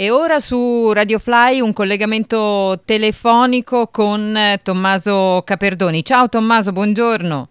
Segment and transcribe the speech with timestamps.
[0.00, 6.04] E ora su Radio Fly un collegamento telefonico con eh, Tommaso Caperdoni.
[6.04, 7.48] Ciao Tommaso, buongiorno.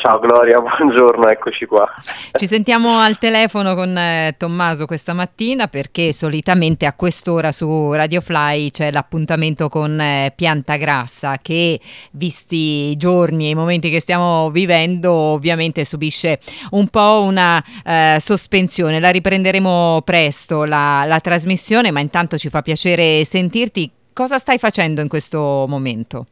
[0.00, 1.88] Ciao Gloria, buongiorno, eccoci qua.
[2.32, 8.20] Ci sentiamo al telefono con eh, Tommaso questa mattina perché solitamente a quest'ora su Radio
[8.20, 11.80] Fly c'è l'appuntamento con eh, Pianta Grassa che,
[12.12, 16.38] visti i giorni e i momenti che stiamo vivendo, ovviamente subisce
[16.70, 19.00] un po' una eh, sospensione.
[19.00, 23.90] La riprenderemo presto la, la trasmissione, ma intanto ci fa piacere sentirti.
[24.12, 26.26] Cosa stai facendo in questo momento?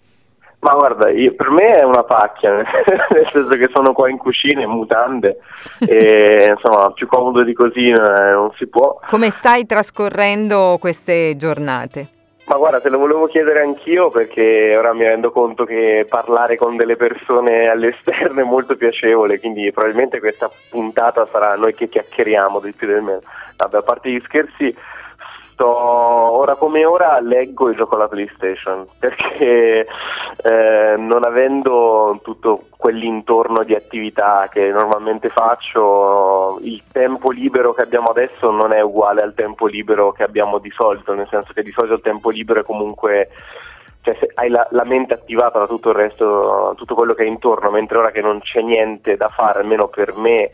[0.58, 2.56] Ma guarda, io, per me è una pacchia,
[3.10, 5.38] nel senso che sono qua in cucina, in mutande,
[5.86, 8.98] e insomma più comodo di così eh, non si può.
[9.06, 12.14] Come stai trascorrendo queste giornate?
[12.48, 16.76] Ma guarda, te lo volevo chiedere anch'io perché ora mi rendo conto che parlare con
[16.76, 22.76] delle persone all'esterno è molto piacevole, quindi probabilmente questa puntata sarà noi che chiacchieriamo del
[22.76, 23.20] più del meno.
[23.56, 24.72] Vabbè, a parte gli scherzi,
[25.56, 29.86] sto ora come ora leggo e gioco alla PlayStation perché
[30.42, 38.08] eh, non avendo tutto quell'intorno di attività che normalmente faccio, il tempo libero che abbiamo
[38.08, 41.72] adesso non è uguale al tempo libero che abbiamo di solito, nel senso che di
[41.72, 43.30] solito il tempo libero è comunque
[44.02, 47.70] cioè hai la, la, mente attivata da tutto il resto, tutto quello che è intorno,
[47.70, 50.52] mentre ora che non c'è niente da fare, almeno per me,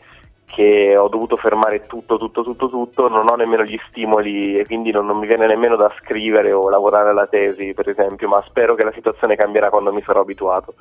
[0.53, 4.91] che ho dovuto fermare tutto, tutto, tutto, tutto, non ho nemmeno gli stimoli e quindi
[4.91, 8.75] non, non, mi viene nemmeno da scrivere o lavorare alla tesi, per esempio, ma spero
[8.75, 10.75] che la situazione cambierà quando mi sarò abituato.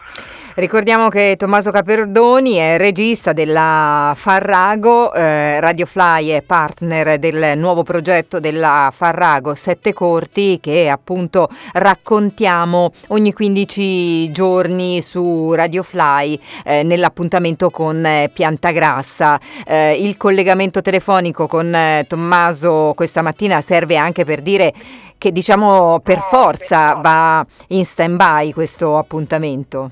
[0.56, 7.82] Ricordiamo che Tommaso Caperdoni è regista della Farrago, eh, Radio Fly è partner del nuovo
[7.82, 16.82] progetto della Farrago Sette Corti che appunto raccontiamo ogni 15 giorni su Radio Fly eh,
[16.82, 19.40] nell'appuntamento con eh, Piantagrassa.
[19.66, 24.72] Eh, il collegamento telefonico con eh, Tommaso questa mattina serve anche per dire
[25.18, 29.90] che diciamo per forza va in stand by questo appuntamento.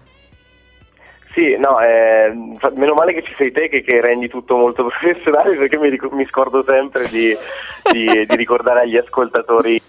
[1.32, 2.32] Sì, no, eh,
[2.74, 6.26] meno male che ci sei te che, che rendi tutto molto professionale perché mi, mi
[6.26, 7.36] scordo sempre di,
[7.92, 9.80] di, di ricordare agli ascoltatori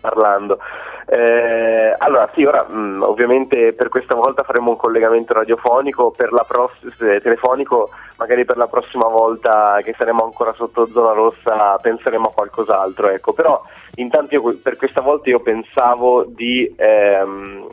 [0.00, 0.58] parlando.
[1.06, 6.32] Eh, allora, sì, ora mh, mm, ovviamente per questa volta faremo un collegamento radiofonico, per
[6.32, 12.28] la pross- telefonico, magari per la prossima volta che saremo ancora sotto zona rossa penseremo
[12.28, 13.32] a qualcos'altro, ecco.
[13.32, 13.60] Però
[13.96, 17.68] intanto io, per questa volta io pensavo di, ehm,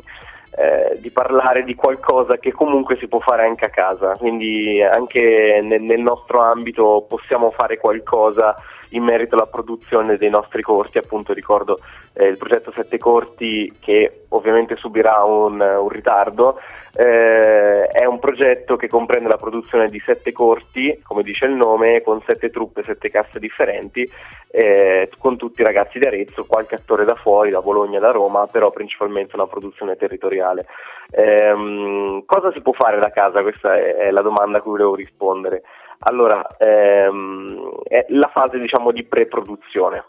[0.58, 5.60] eh, di, parlare di qualcosa che comunque si può fare anche a casa, quindi anche
[5.62, 8.56] nel, nel nostro ambito possiamo fare qualcosa
[8.90, 11.80] in merito alla produzione dei nostri corti, appunto ricordo
[12.14, 16.60] eh, il progetto Sette Corti che ovviamente subirà un, un ritardo,
[16.94, 22.02] eh, è un progetto che comprende la produzione di sette corti, come dice il nome,
[22.02, 24.10] con sette truppe, sette casse differenti,
[24.50, 28.48] eh, con tutti i ragazzi di Arezzo, qualche attore da fuori, da Bologna, da Roma,
[28.48, 30.66] però principalmente una produzione territoriale.
[31.12, 33.42] Ehm, cosa si può fare da casa?
[33.42, 35.62] Questa è, è la domanda a cui volevo rispondere.
[36.00, 40.06] Allora, ehm, è la fase diciamo di pre-produzione.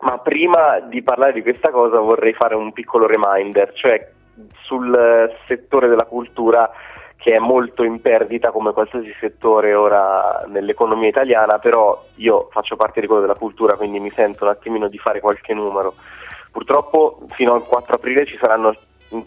[0.00, 4.10] Ma prima di parlare di questa cosa vorrei fare un piccolo reminder, cioè
[4.64, 6.70] sul settore della cultura
[7.22, 13.00] che è molto in perdita come qualsiasi settore ora nell'economia italiana, però io faccio parte
[13.00, 15.94] di quello della cultura, quindi mi sento un attimino di fare qualche numero.
[16.50, 18.74] Purtroppo fino al 4 aprile ci saranno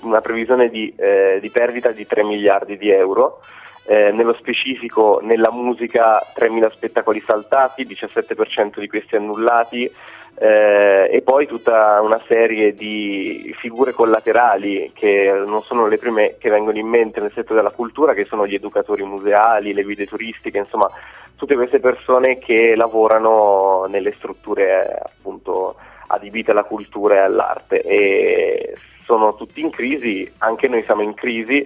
[0.01, 3.39] una previsione di, eh, di perdita di 3 miliardi di euro
[3.85, 9.91] eh, nello specifico nella musica 3.000 spettacoli saltati, 17% di questi annullati
[10.37, 16.49] eh, e poi tutta una serie di figure collaterali che non sono le prime che
[16.49, 20.57] vengono in mente nel settore della cultura, che sono gli educatori museali, le guide turistiche,
[20.57, 20.89] insomma
[21.35, 25.75] tutte queste persone che lavorano nelle strutture appunto
[26.07, 27.81] adibite alla cultura e all'arte.
[27.81, 28.73] E
[29.05, 31.65] sono tutti in crisi, anche noi siamo in crisi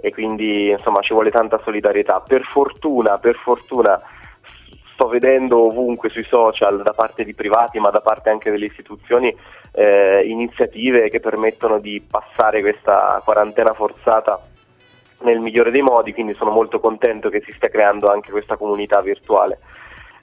[0.00, 2.22] e quindi insomma ci vuole tanta solidarietà.
[2.26, 4.00] Per fortuna, per fortuna
[4.92, 9.34] sto vedendo ovunque sui social da parte di privati ma da parte anche delle istituzioni
[9.72, 14.38] eh, iniziative che permettono di passare questa quarantena forzata
[15.22, 19.00] nel migliore dei modi, quindi sono molto contento che si stia creando anche questa comunità
[19.00, 19.58] virtuale.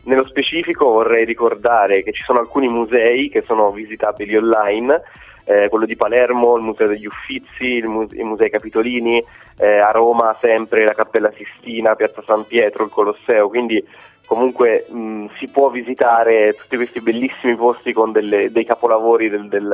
[0.03, 5.01] Nello specifico vorrei ricordare che ci sono alcuni musei che sono visitabili online
[5.47, 9.23] eh, quello di Palermo, il Museo degli Uffizi, il muse- i Musei Capitolini,
[9.57, 13.83] eh, a Roma sempre la Cappella Sistina, Piazza San Pietro, il Colosseo, quindi
[14.25, 19.73] comunque mh, si può visitare tutti questi bellissimi posti con delle, dei capolavori del, del,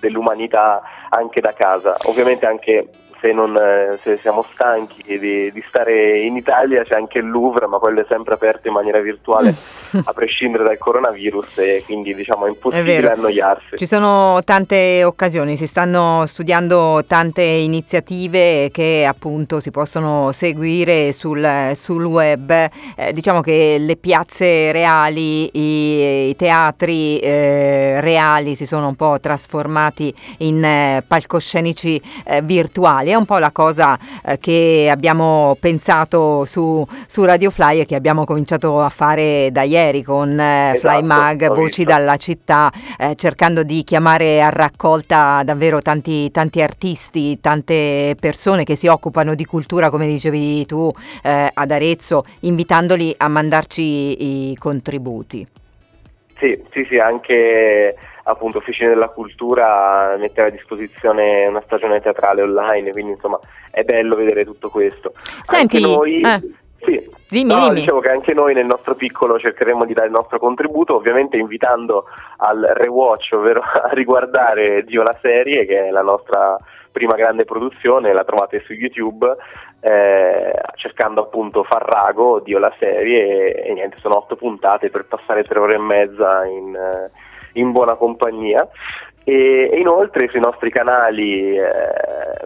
[0.00, 1.96] dell'umanità anche da casa.
[2.06, 2.88] Ovviamente anche
[3.20, 7.66] se, non, eh, se siamo stanchi di, di, stare in Italia c'è anche il Louvre,
[7.66, 9.54] ma quello è sempre aperto in maniera virtuale
[10.04, 13.76] a prescindere dal coronavirus e quindi diciamo è impossibile è annoiarsi.
[13.76, 21.72] Ci sono tante occasioni, si stanno studiando tante iniziative che appunto si possono seguire sul,
[21.74, 22.50] sul web.
[22.96, 29.18] Eh, diciamo che le piazze reali, i, i teatri eh, reali si sono un po'
[29.20, 33.10] trasformati in eh, palcoscenici eh, virtuali.
[33.10, 37.94] È un po' la cosa eh, che abbiamo pensato su, su Radio Fly e che
[37.94, 42.72] abbiamo cominciato a fare da ieri con eh, esatto, Fly Mag, Voci dalla città,
[43.14, 44.85] cercando di chiamare a raccolta
[45.42, 50.92] davvero tanti, tanti artisti, tante persone che si occupano di cultura, come dicevi tu,
[51.22, 55.46] eh, ad Arezzo, invitandoli a mandarci i contributi.
[56.38, 62.92] Sì, sì, sì, anche appunto Officine della Cultura mettere a disposizione una stagione teatrale online,
[62.92, 63.38] quindi insomma
[63.70, 65.12] è bello vedere tutto questo.
[65.42, 66.42] Senti, anche noi, eh.
[66.86, 67.80] Sì, dimmi, no, dimmi.
[67.80, 72.04] dicevo che anche noi nel nostro piccolo cercheremo di dare il nostro contributo, ovviamente invitando
[72.38, 76.56] al rewatch, ovvero a riguardare Dio la serie, che è la nostra
[76.92, 79.36] prima grande produzione, la trovate su YouTube,
[79.80, 85.44] eh, cercando appunto Farrago, Dio la serie, e, e, niente, sono otto puntate per passare
[85.44, 86.74] tre ore e mezza in...
[86.74, 88.66] Eh, in buona compagnia.
[89.24, 91.64] E, e inoltre sui nostri canali, eh,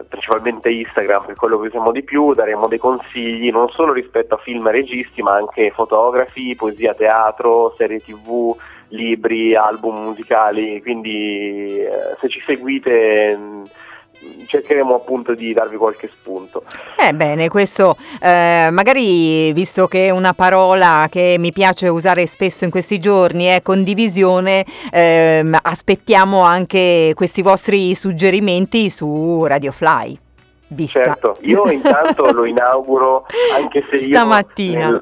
[0.07, 4.35] principalmente Instagram, che è quello che usiamo di più, daremo dei consigli non solo rispetto
[4.35, 8.55] a film e registi, ma anche fotografi, poesia, teatro, serie tv,
[8.89, 10.81] libri, album musicali.
[10.81, 13.37] Quindi eh, se ci seguite
[14.45, 16.63] cercheremo appunto di darvi qualche spunto.
[16.97, 22.65] Eh bene, questo eh, magari visto che è una parola che mi piace usare spesso
[22.65, 30.19] in questi giorni è condivisione, eh, aspettiamo anche questi vostri suggerimenti su Radio Fly.
[30.73, 31.03] Vista.
[31.03, 33.25] Certo, io intanto lo inauguro
[33.57, 34.15] anche se io...
[34.15, 35.01] Stamattina.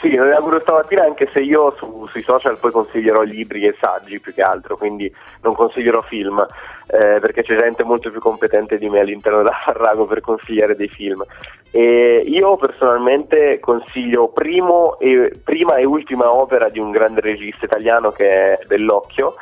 [0.00, 4.20] Sì, lo inauguro stamattina anche se io su, sui social poi consiglierò libri e saggi
[4.20, 5.12] più che altro, quindi
[5.42, 6.44] non consiglierò film,
[6.86, 10.88] eh, perché c'è gente molto più competente di me all'interno della Farrago per consigliare dei
[10.88, 11.24] film.
[11.70, 14.32] E io personalmente consiglio
[14.98, 19.34] e, prima e ultima opera di un grande regista italiano che è Bellocchio,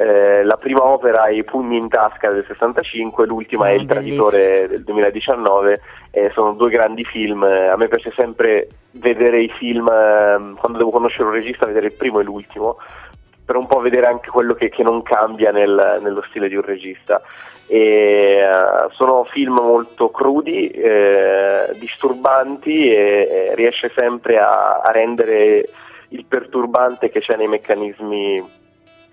[0.00, 4.66] eh, la prima opera è I pugni in tasca del 65, l'ultima è Il traditore
[4.66, 10.54] del 2019, eh, sono due grandi film, a me piace sempre vedere i film, eh,
[10.58, 12.78] quando devo conoscere un regista, vedere il primo e l'ultimo,
[13.50, 16.62] per un po' vedere anche quello che, che non cambia nel, nello stile di un
[16.62, 17.20] regista.
[17.66, 25.68] E, uh, sono film molto crudi, eh, disturbanti e, e riesce sempre a, a rendere
[26.10, 28.58] il perturbante che c'è nei meccanismi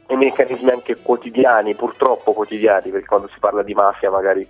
[0.10, 4.48] i meccanismi anche quotidiani, purtroppo quotidiani, perché quando si parla di mafia magari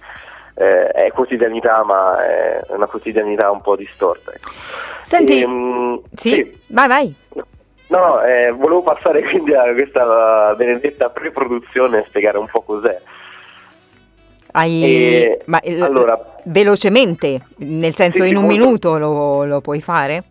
[0.56, 4.34] eh, è quotidianità, ma è una quotidianità un po' distorta.
[4.34, 4.50] Ecco.
[5.01, 6.34] Senti, e, ehm, sì?
[6.34, 6.60] sì?
[6.68, 7.16] vai, vai.
[7.88, 13.00] No, eh, volevo passare quindi a questa benedetta pre-produzione e spiegare un po' cos'è.
[14.51, 14.84] Hai...
[14.84, 18.57] E, ma, allora, velocemente, nel senso sì, in un molto...
[18.57, 20.24] minuto lo, lo puoi fare?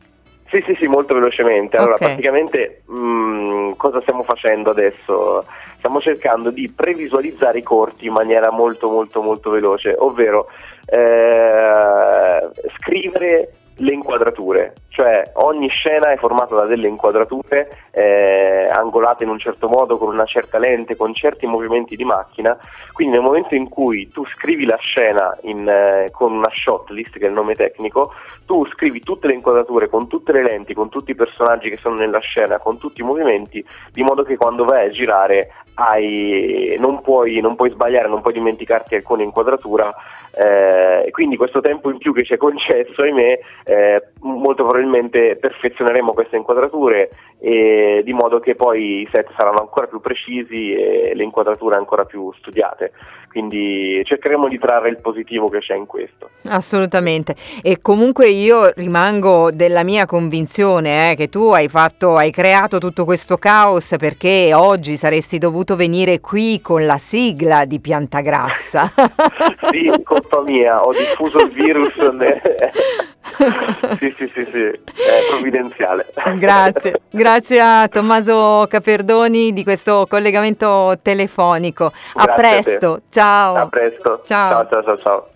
[0.48, 1.76] Sì, sì, sì, molto velocemente.
[1.76, 2.08] Allora, okay.
[2.08, 5.44] praticamente mh, mm, cosa stiamo facendo adesso?
[5.78, 10.48] Stiamo cercando di previsualizzare i corti in maniera molto, molto, molto veloce, ovvero
[10.86, 12.48] eh,
[12.80, 19.38] scrivere le inquadrature, cioè ogni scena è formata da delle inquadrature eh, angolate in un
[19.38, 22.56] certo modo, con una certa lente, con certi movimenti di macchina,
[22.92, 27.18] quindi nel momento in cui tu scrivi la scena in, eh, con una shot list,
[27.18, 28.14] che è il nome tecnico,
[28.46, 31.96] tu scrivi tutte le inquadrature con tutte le lenti, con tutti i personaggi che sono
[31.96, 33.62] nella scena, con tutti i movimenti,
[33.92, 38.32] di modo che quando vai a girare hai, non, puoi, non, puoi, sbagliare, non puoi
[38.32, 39.94] dimenticarti alcuna inquadratura,
[40.32, 46.12] eh, quindi questo tempo in più che ci è concesso, ahimè, eh, molto probabilmente perfezioneremo
[46.12, 51.24] queste inquadrature e, di modo che poi i set saranno ancora più precisi e le
[51.24, 52.92] inquadrature ancora più studiate.
[53.28, 56.30] Quindi cercheremo di trarre il positivo che c'è in questo.
[56.44, 57.34] Assolutamente.
[57.60, 63.04] E comunque io rimango della mia convinzione eh, che tu hai fatto, hai creato tutto
[63.04, 68.92] questo caos perché oggi saresti dovuto venire qui con la sigla di Piantagrassa.
[69.70, 71.94] sì, colpa mia, ho diffuso il virus.
[73.98, 76.06] sì, sì, sì, sì, è provvidenziale.
[76.36, 81.92] Grazie, grazie a Tommaso Caperdoni di questo collegamento telefonico.
[82.14, 83.54] A grazie presto, a ciao.
[83.56, 84.22] A presto.
[84.24, 84.98] Ciao, ciao, ciao, ciao.
[84.98, 85.28] ciao.